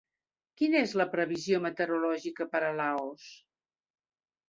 [0.61, 3.33] Quina és la previsió meteorològica per a Laos